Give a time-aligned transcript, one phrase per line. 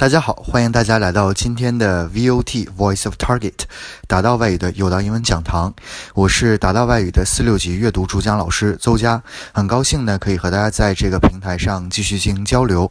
[0.00, 3.62] 大家好，欢迎大家来到今天的 VOT Voice of Target
[4.06, 5.74] 达到外语的有道英文讲堂。
[6.14, 9.20] 我是达到外语的四六级阅读主讲老师邹佳，
[9.52, 12.88] 很高兴呢可以和大家在这个平台上继续进行交流。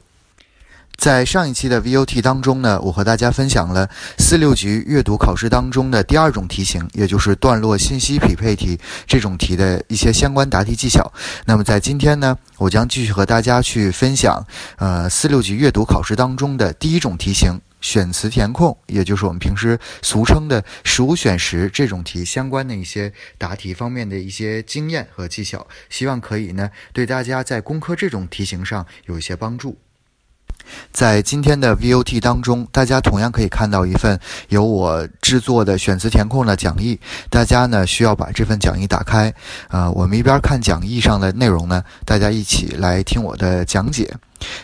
[0.97, 3.87] 在上一期的 VOT 当中呢，我和大家分享了
[4.17, 11.13] 四六级阅读考试当中的第二种题型，也就是段落信息匹配题这种题的一些相关答题技巧。
[11.45, 14.43] 那么在今天呢，我将继续和大家去分享，
[14.77, 29.77] 呃，四六级阅读考试当中的第一种题型——选词填空，也就是我们平时俗称的“十五选十”这种题相关的一些答题方面的一些经验和技巧，希望可以呢对大家在攻克这种题型上有一些帮助。
[30.91, 36.99] 在今天的 VOT 当中，大家同样可以看到一份由我制作的选词填空的讲义。
[37.29, 39.33] 大家呢需要把这份讲义打开，
[39.69, 44.13] 呃，我们一边看讲义上的内容呢，大家一起来听我的讲解。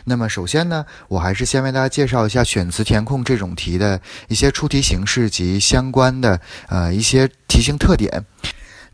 [0.06, 8.24] 那么首先呢，我还是先为大家介绍一下选词填空这种题的一些出题形式及相关的呃一些题型特点。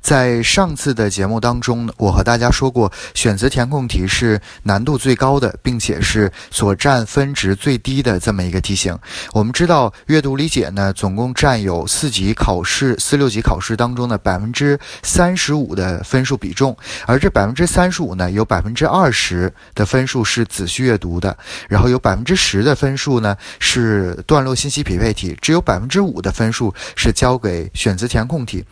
[0.02, 8.98] 在上次的节目当中，我和大家说过，选择填空题是难度最高的，并且是所占分值最低的这么一个题型。
[9.34, 28.66] 我们知道，阅读理解呢，总共占有四级考试、四六级考试当中的百分之三十五的分数比重，而这百分之三十五呢，有百分之二十的分数是仔细阅读的，然后有百分之十的分数呢是段落信息匹配题，只有百分之五的分数是交给选择填空题。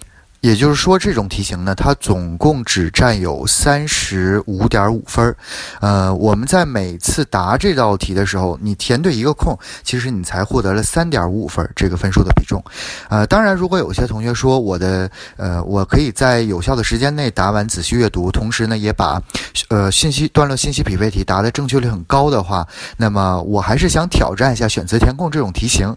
[0.48, 5.36] 也就是说，这种题型呢，它总共只占有三十五点五分。
[5.82, 12.64] 呃，我们在每次答这道题的时候，你填对一个空，其实你才获得了三点五五分这个分数的比重。
[13.10, 19.22] 呃，当然，如果有些同学说我的呃，我可以在有效的时间内答完仔细阅读，同时呢，也把
[19.68, 25.94] 呃信息段落信息匹配题答的正确率很高的话，那么我还是想挑战一下选择填空这种题型。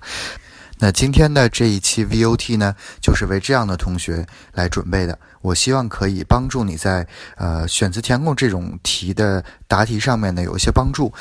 [0.81, 5.19] 那今天的这一期 VOT 呢，就是为这样的同学来准备的。
[5.43, 11.13] 我希望可以帮助你在呃选择填空这种题的答题上面呢有一些帮助。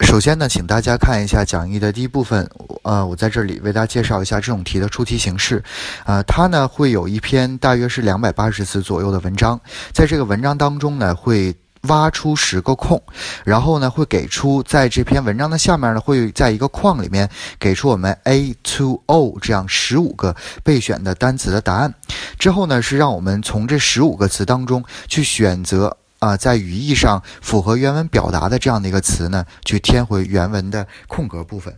[0.00, 2.48] 首先呢，请大家看一下讲义的第一部分，
[2.82, 5.62] 呃，我在这里为大家介绍一下这种题的出题形式。
[6.06, 9.60] 呃，它呢会有一篇大约是两百八十字左右的文章，
[9.92, 11.54] 在这个文章当中呢会。
[11.82, 13.00] 挖出十个空，
[13.44, 17.28] 然后呢，会给出在这篇文章的下面呢，会在一个框里面
[17.58, 21.94] 给出我们 A to O 这样十五个备选的单词的答案。
[22.38, 31.74] 之后呢，是让我们从这十五个词当中去选择啊，在语义上符合原文表达的这样的一个词呢，去填回原文的空格部分。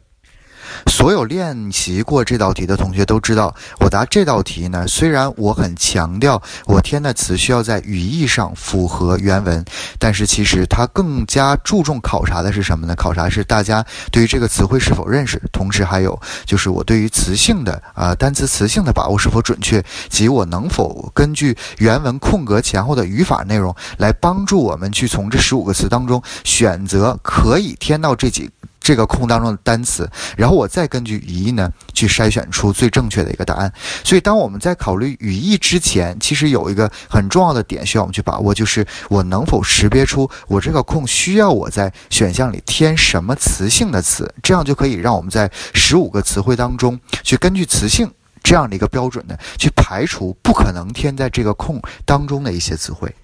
[0.87, 9.65] 所有练习过这道题的同学都知道，我答这道题呢，虽然我很强调我填的词需要在语义上符合原文，
[9.99, 12.95] 但是其实它更加注重考察的是什么呢？
[12.95, 28.51] 考察是大家对于这个词汇是否认识，同时还有就是我对于词性的啊单词词性的把握是否准确，及我能否根据原文空格前后的语法内容来帮助我们去从这十五个词当中选择可以填到这几。
[28.81, 33.73] 这个空当中的单词，然后我再根据语义呢去筛选出最正确的一个答案。
[34.03, 48.11] 所以，当我们在考虑语义之前，其实有一个很重要的点需要我们去把握，就是我能否识别出我这个空需要我在选项里填什么词性的词，这样就可以让我们在十五个词汇当中去根据词性
[48.43, 53.15] 这样的一个标准呢，去排除不可能填在这个空当中的一些词汇。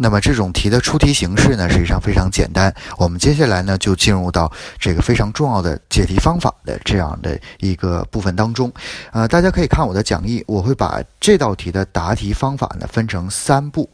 [0.00, 2.72] 那么这种题的出题形式呢，实际上非常简单。
[2.96, 8.72] 我们接下来呢，就进入到这个非常重要的解题方法的这样的一个部分当中。
[9.10, 13.90] 呃，大家可以看我的讲义，我会把这道题的答题方法呢分成三步。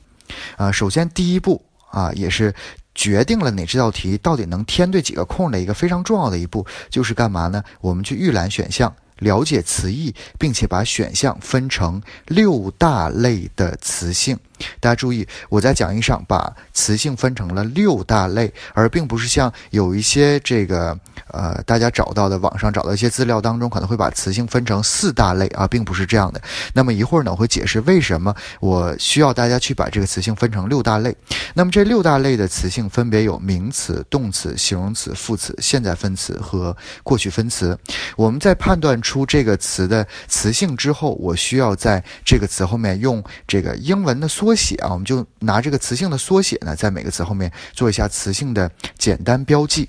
[0.58, 2.54] 呃，首先第一步啊，也是
[2.94, 7.64] 决定了哪这道题到底能填对几个空的一个非常重要的一步，就是干嘛呢？
[7.80, 14.38] 我们去预览选项，了解词义，并且把选项分成六大类的词性。
[14.78, 20.96] 大家注意，我在讲义上把词性分成了六大类，而并不是像有一些这个
[21.32, 26.40] 呃大家找到的网上找到一些资料当中可能会把词性分成四大类啊，并不是这样的。
[26.72, 31.14] 那么一会儿呢，我会解释为什么我需要大家去把这个词性分成六大类。
[31.54, 37.76] 那么这六大类的词性分别有名词、动词、形容词、副词、现在分词和过去分词。
[38.16, 44.52] 我们在判断出这个词的词性之后，我需要在这个词后面用这个英文的缩。
[44.52, 48.68] 写啊，我们就拿这个词性的缩写呢，在每个词后面做一下词性的
[48.98, 49.88] 简单标记。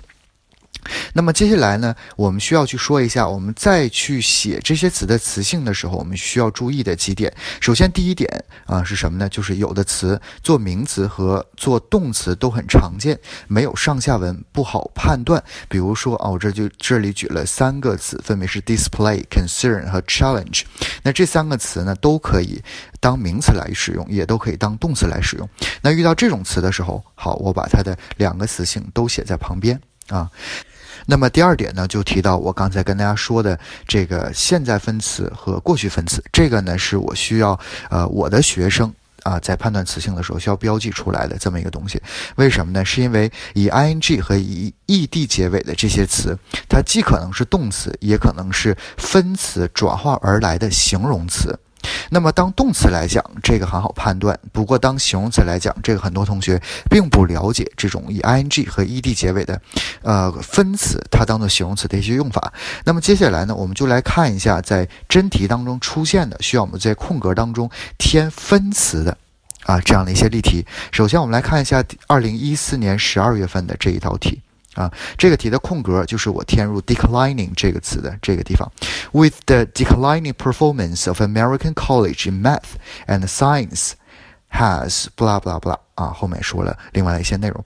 [1.12, 7.32] 那么接下来呢，我们需要去说一下，我们再去写这些词的词性的时候，我们需要注意的几点。
[7.60, 8.28] 首先，第一点
[8.66, 9.28] 啊是什么呢？
[9.28, 13.18] 就是有的词做名词和做动词都很常见，
[13.48, 15.42] 没有上下文不好判断。
[15.68, 20.62] 比如说啊，我这就这里举了三个词，分别是 display、concern 和 challenge。
[21.02, 22.62] 那这三个词呢，都可以
[23.00, 25.48] 当名词来使用，也都可以当动词来使用。
[25.80, 30.30] 那遇到这种词的时候，好，我把它的两个词性都写在旁边啊。
[31.08, 33.56] 那么第二点呢，就提到我刚才跟大家说的
[33.86, 37.58] 这个现在分词和过去分词，这个呢是我需要
[37.90, 38.92] 呃我的学生
[39.22, 42.02] 啊在判断词性的时候需要标记出来的这么一个东西。
[42.34, 42.84] 为什么呢？
[42.84, 46.36] 是因为以 ing 和以 ed 结尾的这些词，
[46.68, 51.56] 它既可能是动词，也可能是分词转化而来的形容词。
[52.10, 56.60] 那么当动词来讲，这个很好判断；不过当形容词来讲，这个很多同学
[56.90, 59.60] 并不了解这种以 ing 和 ed 结尾的，
[60.02, 62.52] 呃，分词它当做形容词的一些用法。
[62.84, 69.16] 那么接下来呢，我们就来看一下在真题当中出现的需要我们在空格当中填分词的
[69.64, 70.64] 啊这样的一些例题。
[70.92, 74.40] 首先我们来看一下二零一四年十二月份的这一道题。
[74.76, 78.70] 啊，这个题的空格就是我填入 declining 这个词的这个地方。
[79.12, 82.76] With the declining performance of American college in math
[83.06, 83.92] and science
[84.52, 87.64] has blah blah blah 啊，后面说了另外的一些内容。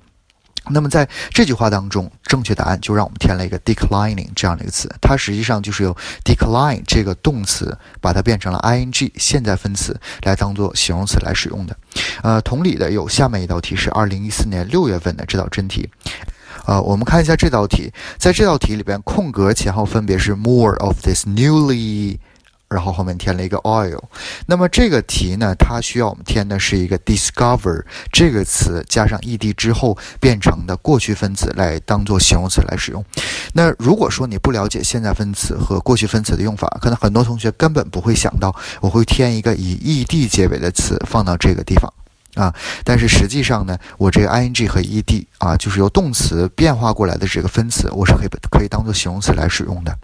[0.69, 11.77] 那么在这句话当中，正确答案就让我们填了一个 declining 这样的一个词，它实际上就是由 decline 这个动词把它变成了 ing 现在分词来当做形容词来使用的。
[12.23, 15.89] 呃，同理的有下面一道题是二零一四年六月份的这道真题。
[16.67, 22.19] 呃，我们看一下这道题，在这道题里边，空格前后分别是 more of this newly，
[22.69, 23.99] 然后后面填了一个 oil。
[24.47, 33.05] 那么这个题呢，它需要我们填的是一个 discover 这个词加上 ed 之后变成的过去分词来当做形容词来使用。
[33.53, 41.93] 那如果说你不了解现在分词和过去分词的用法，可能很多同学根本不会想到我会填一个以 ed 结尾的词放到这个地方。
[42.35, 42.55] 啊，
[42.85, 49.97] 但是实际上呢，我这个 ing 和 ed 啊，就是由动词变化过来的这个分词，我是可以可以当做形容词来使用的。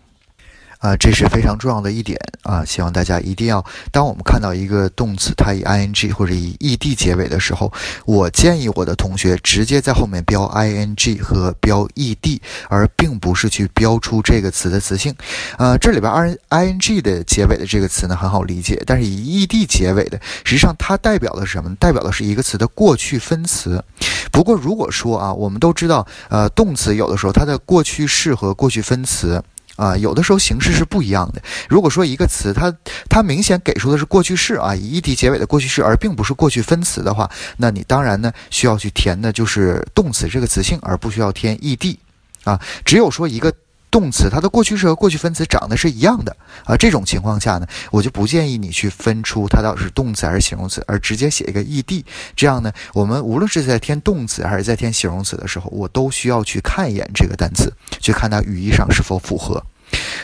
[0.87, 2.65] 啊，这是非常重要的一点啊！
[2.65, 7.73] 希望大家一定要，当我们看到一个动词它以 ing 或者以 ed 结尾的时候，
[8.05, 15.12] 我建议我的同学直接在后面标 ing 和标 ed，而并不是去标出这个词的词性。
[15.59, 16.12] 呃，这里边
[16.50, 21.75] i ing 的结尾的这个词呢很好理解，但是以 ed 结尾的，实际上它代表的是什么？
[21.81, 23.83] 代表的是一个词的过去分词。
[24.31, 29.43] 不过如果说啊，我们都知道，呃，动词有的时候它的过去式和过去分词。
[29.76, 31.43] 啊，有的时候形式是不一样的。
[31.69, 32.75] 如果说一个词，它
[33.08, 41.96] 它明显给出的是过去式啊，以 ed 结尾的过去式，而并不是过去分词的话，那你当然呢需要去填的就是动词这个词性，而不需要填 ed
[42.44, 42.61] 啊。
[42.84, 43.52] 只有说一个。
[43.96, 52.04] 动词它的过去式和过去分词长得是一样的啊，这种情况下呢，我就不建议你去分出它到底是动词还是形容词，而直接写一个 ed。
[52.37, 59.64] 这样呢，我们无论是在填动词还是在填形容词的时候，我都需要去看一眼这个单词，去看它语义上是否符合。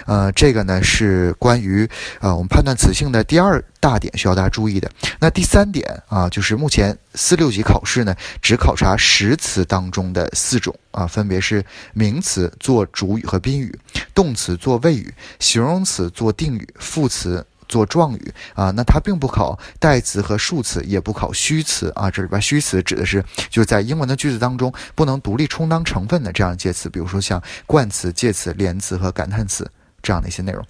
[0.06, 1.88] 呃，这个呢是关于
[2.20, 4.90] 呃我们判断词性的第二大点需要大家注意的。
[5.20, 13.72] 那第三点啊，就是目前四六级考试呢只考察实词当中的四种啊，分别是名词做主语和宾语，
[14.14, 17.44] 动词做谓语，形容词做定语，副词。
[17.72, 22.10] 做状语啊，那它并不考代词和数词，也不考虚词啊。
[22.10, 29.70] 这里边虚词指的是就是在英文的句子当中不能独立充当成分的这样介词，比如说像冠词、介词、连词和感叹词
[30.02, 30.62] 这样的一些内容。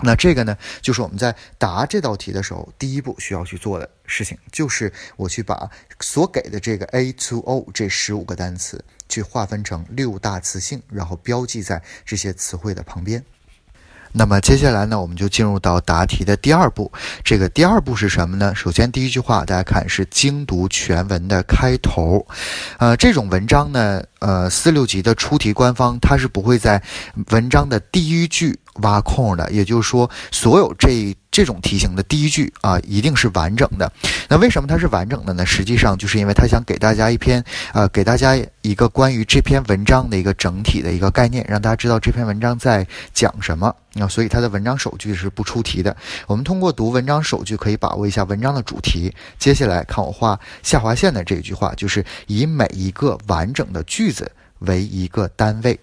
[0.00, 5.68] 那这个呢，就是我们在答这道题的时候，第一步需要去做的事情，就是我去把
[6.00, 13.22] 所给的这个 A to O 这十五个单词去划分成六大词性，然后标记在这些词汇的旁边。
[14.18, 16.90] 那么接下来呢，我们就进入到答题的第二步。
[17.22, 18.52] 这个第二步是什么呢？
[18.52, 22.26] 首先第一句话，大家看是精读全文的开头。
[22.78, 26.82] 呃，这种文章呢，呃，四六级的出题官方他是不会在
[27.30, 31.16] 文章的第一句挖空的，也就是说，所有这。
[31.38, 33.88] 这种题型的第一句啊，一定是完整的。
[34.28, 35.46] 那为什么它是完整的呢？
[35.46, 37.40] 实际上就是因为他想给大家一篇，
[37.72, 43.72] 呃，给大家一个关于这篇文章的一个整体的一个概念，让大家知道这篇文章在讲什么。
[43.92, 45.96] 那所以它的文章首句是不出题的。
[46.26, 49.14] 我们通过读文章首句，可以把握一下文章的主题。
[49.38, 54.28] 接下来看我画下划线的这句话，就是以每一个完整的句子
[54.58, 55.78] 为一个单位。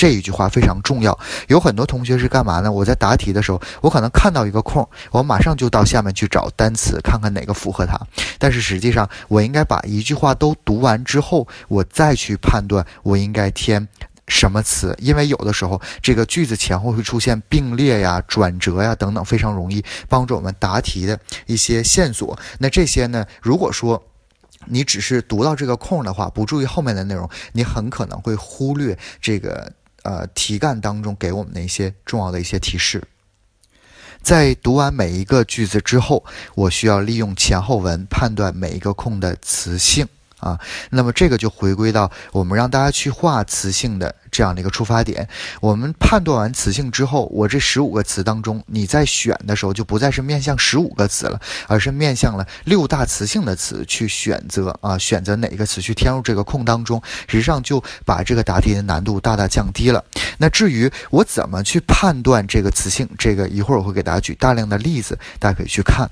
[0.00, 2.72] 这一句话非常重要，有很多同学是干嘛呢？
[2.72, 8.00] 我在答题的时候，我可能看到一个空，我马上就到下面去找单词，看看哪个符合它。
[8.38, 13.86] 但是实际上，我应该把一句话都读完之后，我再去判断我应该填
[14.26, 22.38] 什么词，因为有的时候这个句子前后会出现并列呀、转折呀等等，非常容易帮助我们答题的一些线索。
[22.58, 24.02] 那这些呢，如果说
[24.64, 29.70] 你只是读到这个空的话，不注意后面的内容，你很可能会忽略这个
[30.02, 33.02] 呃题干当中给我们的一些重要的一些提示。
[34.22, 40.06] 在读完每一个句子之后，我需要利用前后文判断每一个空的词性。
[40.40, 45.28] 啊，那么这个就回归到我们让大家去画词性的这样的一个出发点。
[45.60, 60.04] 我们判断完词性之后，我这十五个词当中，你在选的时候就不再是面向十五个词了，而是面向了六大词性的词去选择啊，选择哪个词去填入这个空当中，实际上就把这个答题的难度大大降低了。
[60.38, 66.10] 那至于我怎么去判断这个词性，这个一会儿我会给大家举大量的例子，大家可以去看。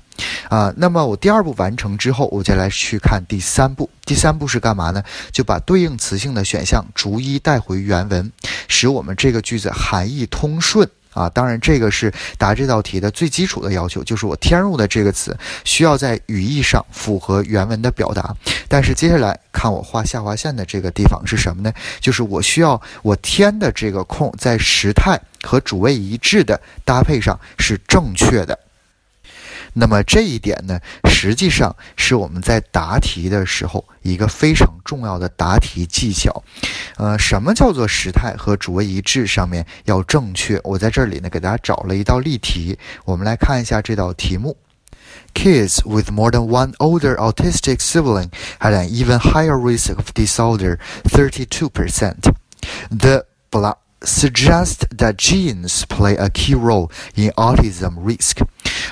[0.49, 3.89] 啊，那么我第二步完成之后，我再来去看第三步。
[4.05, 5.03] 第三步是干嘛呢？
[5.31, 8.31] 就把对应词性的选项逐一带回原文，
[8.67, 10.89] 使我们这个句子含义通顺。
[11.11, 15.35] 啊，当然这个是答这道题的最基础的要求，就是我填入的这个词
[15.65, 18.33] 需要在语义上符合原文的表达。
[18.67, 21.73] 但是接下来看我画下划线的这个地方是什么呢？
[21.99, 28.57] 就是我需要我填的这个空在时态和主谓一致的搭配上是正确的。
[29.73, 36.43] 那么这一点呢，实际上是我们在答题的时候一个非常重要的答题技巧。
[36.97, 40.59] 呃，什么叫做时态和主谓一致上面要正确？
[40.63, 44.57] 我在这里呢给大家找了一道例题，我们来看一下这道题目
[45.33, 51.69] ：Kids with more than one older autistic sibling had an even higher risk of disorder, thirty-two
[51.69, 52.31] percent.
[52.89, 58.41] The blah suggest that genes play a key role in autism risk.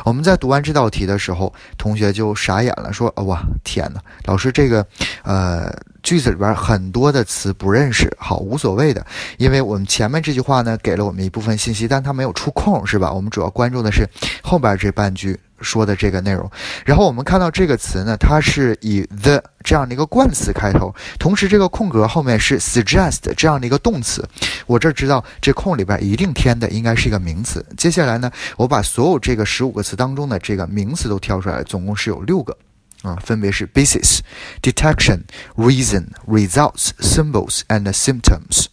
[0.03, 4.85] 我们在读完这道题的时候，同学就傻眼了，说：“哇，天哪，老师，这个，
[5.23, 5.73] 呃，
[6.07, 8.09] 句子里边很多的词不认识。
[8.17, 9.05] 好，无所谓的，
[9.37, 13.11] 因为我们前面这句话呢，给了我们一部分信息，但它没有出空，是吧？
[13.11, 14.07] 我们主要关注的是
[14.41, 16.47] 后边这半句。”说的这个内容，
[16.85, 24.23] 然后我们看到这个词呢，它是以 the 这样的一个冠词开头，同时这个空格后面是 suggest 这样的一个动词。
[24.67, 27.65] 我这知道这空里边一定填的应该是一个名词。
[27.75, 32.55] 接下来呢，我把所有这个十五个词当中的这个名词都挑出来，总共是有六个
[33.03, 34.19] 啊，分别是 basis、
[34.61, 35.21] detection、
[35.55, 38.65] reason、results、symbols and symptoms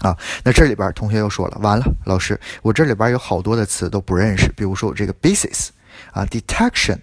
[0.00, 0.16] 啊。
[0.44, 5.68] 那这里边同学又说了，完了，老师，我这里边有好多的词都不认识，比如说我这个 basis。
[6.12, 6.98] 啊，detection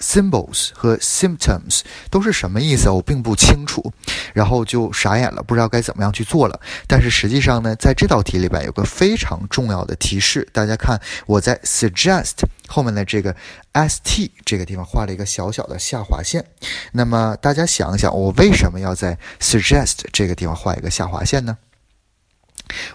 [0.00, 2.90] symbols 和 symptoms 都是什么意思？
[2.90, 3.92] 我并不清楚，
[4.34, 6.60] 然后就傻眼了，不知道该怎么样去做了。
[6.88, 13.34] 但是实际上呢，在这道题里边有个非常重要的提示，大家看我在 suggest 后面的这个
[13.74, 16.44] st 这个地方画了一个小小的下划线。
[16.92, 21.56] 那么大家想想，我为什么要在 suggest 这个地方画一个下划线呢？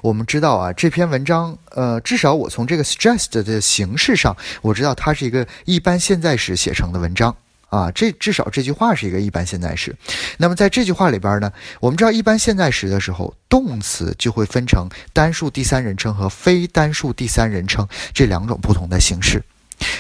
[0.02, 7.36] 我们知道啊，这篇文章，呃，至少我从这个 stressed 的形式上，我知道它是一个一般现在时写成的文章
[7.70, 7.92] 啊。
[7.92, 9.96] 这至少这句话是一个一般现在时。
[10.38, 19.44] 那么在这句话里边呢，我们知道一般现在时的时候，动词就会分成单数第三人称和非单数第三人称这两种不同的形式。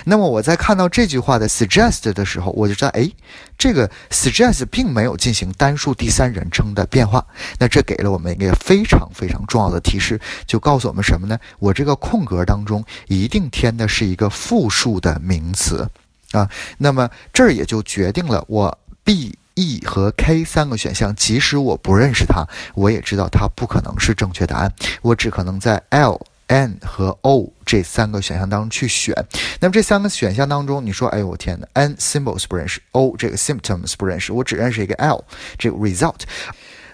[0.05, 3.09] 那么我在看到这句话的 suggest 的时候，我就知道，哎，
[3.57, 7.25] 这个 suggest 并没有进行单数第三人称的变化。
[7.59, 11.37] 那这给了我们一个非常非常重要的提示，就告诉我们什么呢？
[11.59, 15.89] 我这个空格当中一定填的是一个复数的名词
[16.31, 16.49] 啊。
[16.77, 24.71] 那么这儿也就决定了我 B、E 和 K 三个选项，即使我不认识它，我也知道它不可能是正确答案。
[25.01, 26.21] 我只可能在 L。
[26.47, 29.15] N 和 O 这三个选项当中去选，
[29.59, 35.23] 那么这三个选项当中，你说，哎呦我天哪，N symbols 不认识，O 这个 symptoms 不认识，我只认识一个 L
[35.57, 36.21] 这个 result。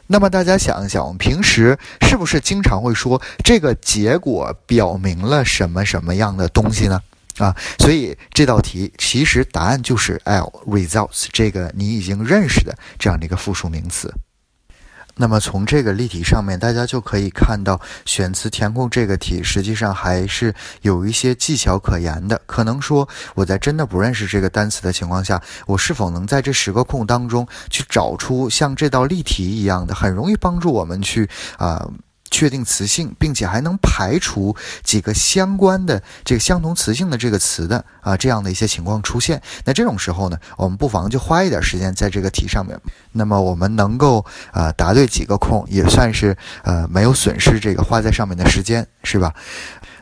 [0.08, 7.02] 那么大家想一想，我们平时是不是经常会说这个结果表明了什么什么样的东西呢？
[7.38, 14.14] 啊，所以这道题其实答案就是 L results 这个你已经认识的这样的一个复数名词。
[15.22, 20.52] 那么从这个例题上面，大家就可以看到，选词填空这个题实际上还是
[20.82, 22.42] 有一些技巧可言的。
[22.48, 31.88] 可能说我在真的不认识这个单词的情况下，我是否能在这十个空当中去找出像这道例题一样的，很容易帮助我们去啊。
[32.32, 39.40] 确定词性，并且还能排除几个相关的这个相同词性的这个词的啊这样的一些情况出现。
[39.66, 42.80] 那这种时候呢，我们不妨就花一点时间在这个题上面。
[43.12, 49.34] 那么我们能够呃答对几个空，也算是呃没有损失这个花在上面的时间，是吧？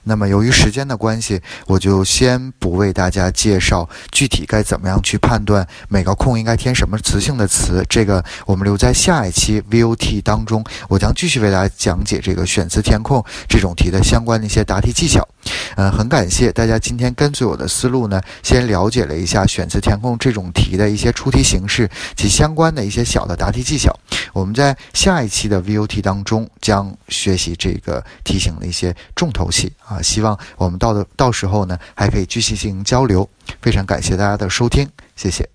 [0.03, 7.86] 那么由于时间的关系，我就先不为大家介绍具体该怎么样去判断每个空应该填什么词性的词。
[7.89, 15.27] 这个我们留在下一期 VOT 当中，我将继续为大家讲解这个选词填空这种题的相关的一些答题技巧。
[15.79, 23.98] 呃，很感谢大家今天跟随我的思路呢，先了解了一下选词填空这种题的一些出题形式及相关的一些小的答题技巧。
[24.33, 33.29] 我们在下一期的 VOT 当中将学习这个题型的一些重头戏啊，希望我们到的到时候呢，还可以继续进行交流。
[33.62, 35.48] 非常感谢大家的收听，谢谢。